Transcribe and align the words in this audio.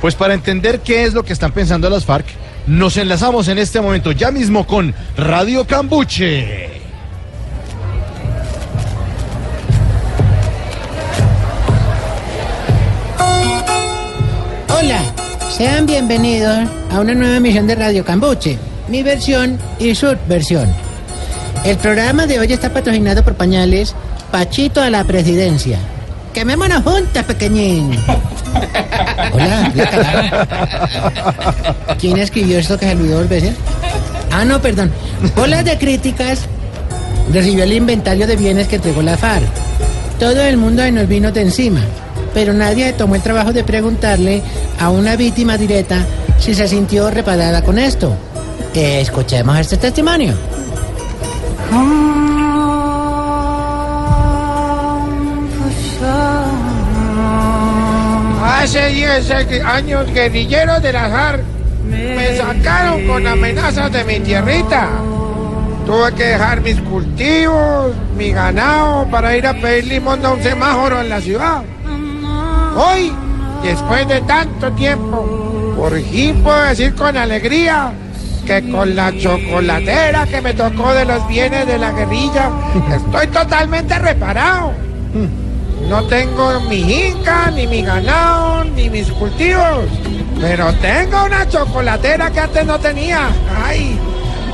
Pues 0.00 0.14
para 0.14 0.34
entender 0.34 0.80
qué 0.80 1.04
es 1.04 1.14
lo 1.14 1.24
que 1.24 1.32
están 1.32 1.52
pensando 1.52 1.88
las 1.88 2.04
FARC, 2.04 2.26
nos 2.66 2.96
enlazamos 2.96 3.48
en 3.48 3.58
este 3.58 3.80
momento 3.80 4.12
ya 4.12 4.30
mismo 4.30 4.66
con 4.66 4.94
Radio 5.16 5.66
Cambuche. 5.66 6.70
Hola, 14.68 15.00
sean 15.50 15.86
bienvenidos 15.86 16.68
a 16.92 17.00
una 17.00 17.14
nueva 17.14 17.36
emisión 17.36 17.66
de 17.66 17.74
Radio 17.74 18.04
Cambuche, 18.04 18.58
mi 18.88 19.02
versión 19.02 19.58
y 19.78 19.94
su 19.94 20.14
versión. 20.28 20.68
El 21.64 21.78
programa 21.78 22.26
de 22.26 22.38
hoy 22.38 22.52
está 22.52 22.72
patrocinado 22.72 23.24
por 23.24 23.34
pañales 23.34 23.94
Pachito 24.30 24.82
a 24.82 24.90
la 24.90 25.04
presidencia. 25.04 25.78
Quemémonos 26.34 26.82
juntas, 26.82 27.24
pequeñín. 27.24 27.90
Hola. 29.32 29.72
¿Quién 31.98 32.18
escribió 32.18 32.58
esto 32.58 32.78
que 32.78 32.86
se 32.86 32.94
dos 32.94 33.28
veces? 33.28 33.54
Ah, 34.30 34.44
no, 34.44 34.60
perdón. 34.60 34.90
Bolas 35.34 35.64
de 35.64 35.78
críticas 35.78 36.40
recibió 37.32 37.64
el 37.64 37.72
inventario 37.72 38.26
de 38.26 38.36
bienes 38.36 38.68
que 38.68 38.76
entregó 38.76 39.02
la 39.02 39.16
FARC. 39.16 39.46
Todo 40.18 40.40
el 40.42 40.56
mundo 40.56 40.90
nos 40.90 41.08
vino 41.08 41.30
de 41.32 41.42
encima, 41.42 41.80
pero 42.32 42.52
nadie 42.52 42.92
tomó 42.92 43.14
el 43.14 43.22
trabajo 43.22 43.52
de 43.52 43.64
preguntarle 43.64 44.42
a 44.78 44.90
una 44.90 45.16
víctima 45.16 45.58
directa 45.58 45.98
si 46.38 46.54
se 46.54 46.68
sintió 46.68 47.10
reparada 47.10 47.62
con 47.62 47.78
esto. 47.78 48.16
Escuchemos 48.74 49.58
este 49.58 49.78
testimonio. 49.78 50.34
Hace 58.76 58.90
10 58.90 59.64
años 59.64 60.12
guerrilleros 60.12 60.82
de 60.82 60.92
la 60.92 61.08
FARC 61.08 61.42
me 61.88 62.36
sacaron 62.36 63.06
con 63.06 63.26
amenazas 63.26 63.90
de 63.90 64.04
mi 64.04 64.20
tierrita. 64.20 64.90
Tuve 65.86 66.12
que 66.12 66.24
dejar 66.24 66.60
mis 66.60 66.78
cultivos, 66.82 67.94
mi 68.18 68.32
ganado 68.32 69.08
para 69.10 69.34
ir 69.34 69.46
a 69.46 69.54
pedir 69.54 69.86
limón 69.86 70.22
a 70.26 70.32
un 70.32 70.42
semáforo 70.42 71.00
en 71.00 71.08
la 71.08 71.22
ciudad. 71.22 71.62
Hoy, 72.76 73.14
después 73.62 74.06
de 74.08 74.20
tanto 74.20 74.70
tiempo, 74.72 75.74
por 75.74 75.98
fin 75.98 76.42
puedo 76.42 76.62
decir 76.64 76.94
con 76.94 77.16
alegría 77.16 77.92
que 78.46 78.70
con 78.70 78.94
la 78.94 79.10
chocolatera 79.16 80.26
que 80.26 80.42
me 80.42 80.52
tocó 80.52 80.92
de 80.92 81.06
los 81.06 81.26
bienes 81.28 81.66
de 81.66 81.78
la 81.78 81.92
guerrilla, 81.92 82.50
estoy 82.94 83.26
totalmente 83.28 83.98
reparado. 83.98 84.74
No 85.88 86.02
tengo 86.08 86.60
mi 86.68 86.80
inca, 86.80 87.50
ni 87.52 87.66
mi 87.68 87.80
ganado, 87.80 88.45
mis 88.90 89.10
cultivos. 89.12 89.84
Pero 90.40 90.72
tengo 90.74 91.24
una 91.24 91.48
chocolatera 91.48 92.30
que 92.30 92.40
antes 92.40 92.66
no 92.66 92.78
tenía. 92.78 93.28
¡Ay! 93.64 93.98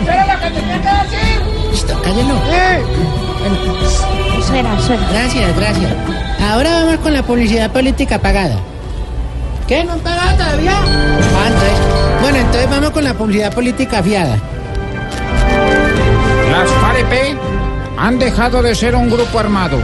¡Eso 0.00 0.10
era 0.10 0.34
lo 0.34 0.40
que 0.40 0.50
tenía 0.50 0.80
que 0.80 1.16
decir! 1.16 1.70
Listo, 1.70 2.02
cállalo. 2.02 2.34
¿Eh? 2.50 2.82
Suena, 4.46 4.80
suena. 4.80 5.08
Gracias, 5.10 5.56
gracias. 5.56 5.92
Ahora 6.40 6.70
vamos 6.84 6.96
con 6.98 7.12
la 7.12 7.22
publicidad 7.22 7.70
política 7.70 8.18
pagada. 8.18 8.56
¿Qué? 9.66 9.82
¿No 9.84 9.92
han 9.92 10.00
pagado 10.00 10.36
todavía? 10.36 10.72
Ah, 10.76 11.46
entonces- 11.48 12.20
Bueno, 12.20 12.38
entonces 12.38 12.70
vamos 12.70 12.90
con 12.90 13.04
la 13.04 13.14
publicidad 13.14 13.52
política 13.52 14.02
fiada. 14.02 14.36
Las 16.50 16.70
FAREP 16.70 17.36
han 17.98 18.18
dejado 18.18 18.62
de 18.62 18.74
ser 18.74 18.94
un 18.94 19.10
grupo 19.10 19.38
armado 19.38 19.78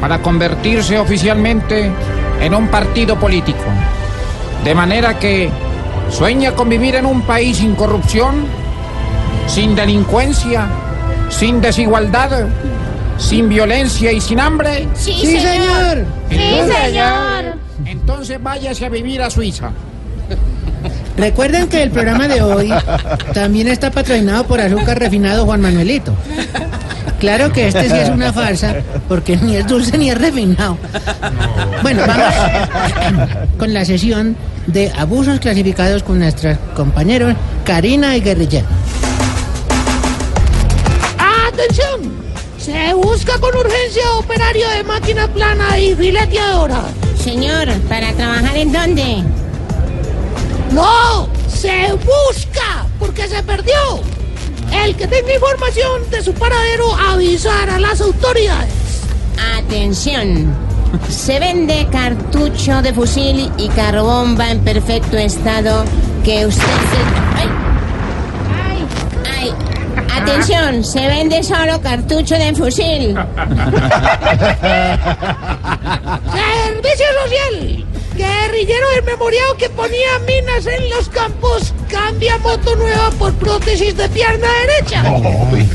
para 0.00 0.18
convertirse 0.20 0.98
oficialmente 0.98 1.90
en 2.40 2.54
un 2.54 2.68
partido 2.68 3.18
político. 3.18 3.64
De 4.64 4.74
manera 4.74 5.18
que 5.18 5.50
sueña 6.10 6.52
con 6.52 6.68
vivir 6.68 6.94
en 6.96 7.06
un 7.06 7.22
país 7.22 7.58
sin 7.58 7.74
corrupción, 7.74 8.46
sin 9.46 9.74
delincuencia, 9.74 10.66
sin 11.30 11.60
desigualdad, 11.60 12.46
sin 13.18 13.48
violencia 13.48 14.12
y 14.12 14.20
sin 14.20 14.40
hambre. 14.40 14.86
Sí, 14.94 15.40
señor. 15.40 16.04
Entonces- 16.30 16.74
Entonces 17.86 18.42
váyase 18.42 18.86
a 18.86 18.88
vivir 18.88 19.22
a 19.22 19.30
Suiza. 19.30 19.70
Recuerden 21.16 21.68
que 21.68 21.82
el 21.82 21.90
programa 21.90 22.28
de 22.28 22.42
hoy 22.42 22.70
también 23.32 23.68
está 23.68 23.90
patrocinado 23.90 24.44
por 24.44 24.60
azúcar 24.60 24.98
refinado 24.98 25.46
Juan 25.46 25.60
Manuelito. 25.62 26.12
Claro 27.20 27.52
que 27.52 27.68
este 27.68 27.88
sí 27.88 27.96
es 27.96 28.10
una 28.10 28.32
farsa, 28.32 28.76
porque 29.08 29.36
ni 29.36 29.56
es 29.56 29.66
dulce 29.66 29.96
ni 29.96 30.10
es 30.10 30.18
refinado. 30.18 30.78
Bueno, 31.82 32.02
vamos 32.06 32.34
con 33.58 33.72
la 33.72 33.84
sesión 33.84 34.36
de 34.66 34.92
abusos 34.96 35.40
clasificados 35.40 36.02
con 36.02 36.18
nuestros 36.18 36.58
compañeros 36.74 37.34
Karina 37.64 38.16
y 38.16 38.20
Guerrillero. 38.20 38.66
¡Atención! 41.48 42.16
Se 42.58 42.92
busca 42.94 43.38
con 43.38 43.54
urgencia 43.56 44.02
operario 44.18 44.68
de 44.70 44.84
máquina 44.84 45.28
plana 45.28 45.78
y 45.78 45.94
fileteadora. 45.94 46.82
Señor, 47.22 47.72
¿para 47.88 48.12
trabajar 48.12 48.56
en 48.56 48.72
dónde? 48.72 49.22
¡No! 50.72 51.28
¡Se 51.48 51.92
busca! 51.92 52.86
Porque 52.98 53.28
se 53.28 53.42
perdió. 53.42 54.15
El 54.72 54.96
que 54.96 55.06
tenga 55.06 55.34
información 55.34 56.10
de 56.10 56.22
su 56.22 56.32
paradero 56.34 56.94
avisar 56.94 57.70
a 57.70 57.78
las 57.78 58.00
autoridades. 58.00 58.72
Atención. 59.58 60.54
Se 61.08 61.38
vende 61.40 61.86
cartucho 61.90 62.80
de 62.82 62.92
fusil 62.92 63.50
y 63.58 63.68
carbomba 63.68 64.50
en 64.50 64.60
perfecto 64.60 65.16
estado 65.18 65.84
que 66.24 66.46
usted 66.46 66.64
se... 66.64 66.70
¡Ay! 67.36 67.48
¡Ay! 68.54 68.84
¡Ay! 69.40 69.52
Atención, 70.22 70.84
se 70.84 71.06
vende 71.06 71.42
solo 71.42 71.80
cartucho 71.80 72.36
de 72.36 72.54
fusil. 72.54 73.14
¡Servicio 76.32 77.06
social! 77.24 77.84
Guerrillero 78.16 78.86
desmemoriado 78.94 79.56
que 79.56 79.68
ponía 79.70 80.18
minas 80.26 80.66
en 80.66 80.88
los 80.90 81.08
campos 81.10 81.74
moto 82.38 82.76
nueva 82.76 83.10
por 83.12 83.32
prótesis 83.34 83.96
de 83.96 84.08
pierna 84.08 84.48
derecha. 84.66 85.02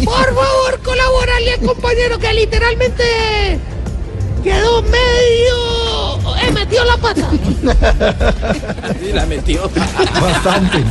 Por 0.03 0.35
favor, 0.35 0.79
colaborarle 0.83 1.53
al 1.53 1.59
compañero 1.61 2.19
que 2.19 2.33
literalmente 2.33 3.59
quedó 4.43 4.81
medio... 4.83 5.80
eh, 6.47 6.51
metió 6.51 6.83
la 6.85 6.97
pata. 6.97 7.27
Bastante. 10.21 10.83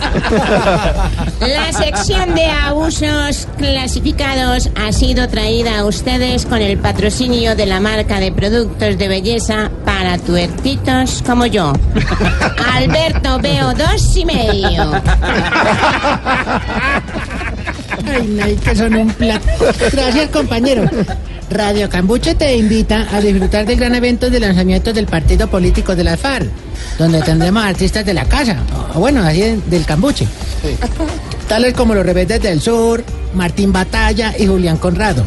La 1.41 1.73
sección 1.73 2.35
de 2.35 2.47
abusos 2.47 3.49
clasificados 3.57 4.71
ha 4.77 4.93
sido 4.93 5.29
traída 5.29 5.79
a 5.79 5.85
ustedes 5.85 6.47
con 6.47 6.61
el 6.61 6.79
patrocinio 6.79 7.57
de 7.57 7.67
la 7.67 7.81
marca 7.81 8.21
de 8.21 8.33
productos 8.33 8.99
de 8.99 9.09
belleza 9.09 9.71
para 9.85 10.19
tuertitos 10.19 11.23
como 11.27 11.47
yo. 11.47 11.73
Alberto 12.75 13.39
Veo 13.41 13.73
dos 13.75 14.17
y 14.17 14.25
medio. 14.25 14.93
Ay, 18.07 18.27
no, 18.29 18.63
que 18.63 18.77
son 18.77 18.95
un 18.95 19.09
plato. 19.11 19.47
Gracias, 19.93 20.31
compañero. 20.31 20.89
Radio 21.51 21.89
Cambuche 21.89 22.37
te 22.37 22.57
invita 22.57 23.09
a 23.13 23.21
disfrutar 23.21 23.67
del 23.67 23.77
gran 23.77 23.95
evento 23.97 24.31
de 24.31 24.39
lanzamiento 24.39 24.93
del 24.93 25.07
partido 25.07 25.49
político 25.49 25.97
de 25.97 26.05
la 26.05 26.17
FARC, 26.17 26.49
donde 26.97 27.21
tendremos 27.23 27.65
artistas 27.65 28.07
de 28.07 28.15
la 28.15 28.25
casa, 28.25 28.59
o 28.95 29.01
bueno, 29.01 29.21
así 29.25 29.61
del 29.67 29.85
Cambuche. 29.85 30.29
Tales 31.49 31.75
como 31.75 31.95
los 31.97 32.07
Rebeldes 32.07 32.41
del 32.41 32.61
Sur, 32.61 33.03
Martín 33.35 33.73
Batalla 33.73 34.33
y 34.39 34.47
Julián 34.47 34.77
Conrado. 34.77 35.25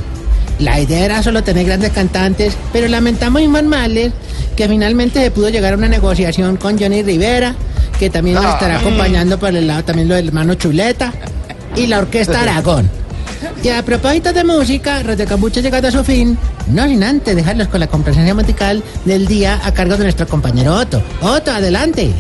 La 0.60 0.80
idea 0.80 1.04
era 1.04 1.24
solo 1.24 1.44
tener 1.44 1.66
grandes 1.66 1.92
cantantes, 1.92 2.56
pero 2.72 2.88
lamentamos 2.88 3.42
y 3.42 3.50
mal 3.50 3.66
males 3.66 4.14
que 4.56 4.70
finalmente 4.70 5.22
se 5.22 5.32
pudo 5.32 5.50
llegar 5.50 5.74
a 5.74 5.78
una 5.78 5.90
negociación 5.90 6.56
con 6.56 6.80
Johnny 6.80 7.04
Rivera, 7.04 7.54
que 8.00 8.10
también 8.10 8.36
nos 8.36 8.46
estará 8.46 8.80
acompañando 8.80 9.38
por 9.38 9.54
el 9.54 9.68
lado 9.68 9.84
también 9.84 10.08
lo 10.08 10.16
del 10.16 10.30
hermano 10.30 10.54
Chuleta 10.56 11.12
y 11.76 11.88
la 11.88 12.00
Orquesta 12.00 12.42
Aragón. 12.44 13.03
Y 13.64 13.70
a 13.70 13.82
propósito 13.82 14.34
de 14.34 14.44
música, 14.44 15.02
Radio 15.04 15.26
Cambuche 15.26 15.62
ha 15.62 15.64
llegado 15.64 15.88
a 15.88 15.92
su 15.92 16.04
fin, 16.04 16.38
no 16.68 16.86
sin 16.86 17.02
antes 17.02 17.34
dejarlos 17.34 17.70
con 17.70 17.80
la 17.80 17.88
complacencia 17.88 18.36
musical 18.36 18.84
del 19.06 19.26
día 19.26 19.58
a 19.64 19.74
cargo 19.74 19.96
de 19.96 20.04
nuestro 20.04 20.28
compañero 20.28 20.76
Otto. 20.76 21.02
Otto, 21.22 21.50
adelante. 21.50 22.14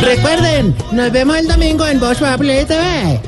Recuerden, 0.00 0.74
nos 0.92 1.12
vemos 1.12 1.36
el 1.36 1.48
domingo 1.48 1.86
en 1.86 2.00
Voz 2.00 2.16
Pable 2.18 2.64
TV. 2.64 3.20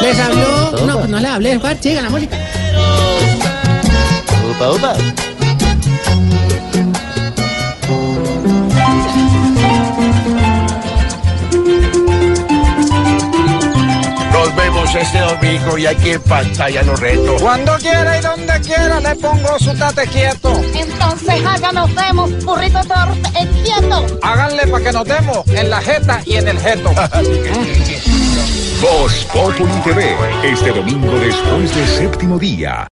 Les 0.00 0.18
habló, 0.18 0.86
no, 0.86 0.98
pues 1.00 1.08
no 1.10 1.20
le 1.20 1.28
hablé, 1.28 1.60
sigan 1.82 2.04
la 2.04 2.10
música. 2.10 2.38
Opa, 4.56 4.70
opa. 4.70 5.33
Este 15.04 15.20
domingo 15.20 15.76
y 15.76 15.86
aquí 15.86 16.10
en 16.10 16.22
pantalla 16.22 16.82
los 16.82 16.98
retos. 16.98 17.42
Cuando 17.42 17.76
quiera 17.76 18.18
y 18.18 18.22
donde 18.22 18.60
quiera 18.60 19.00
le 19.00 19.14
pongo 19.16 19.58
su 19.58 19.74
tate 19.76 20.06
quieto. 20.06 20.60
Entonces 20.74 21.44
haga 21.46 21.72
nos 21.72 21.94
vemos, 21.94 22.44
burrito 22.44 22.80
torpe, 22.80 23.20
entiendo. 23.38 24.06
Háganle 24.22 24.66
para 24.66 24.84
que 24.84 24.92
nos 24.92 25.04
demos 25.04 25.46
en 25.48 25.68
la 25.68 25.80
jeta 25.82 26.22
y 26.24 26.36
en 26.36 26.48
el 26.48 26.58
jeto. 26.58 26.90
Voz 28.80 29.26
Populi 29.32 29.72
TV, 29.84 30.16
este 30.42 30.70
domingo 30.70 31.18
después 31.18 31.74
del 31.74 31.86
séptimo 31.86 32.38
día. 32.38 32.88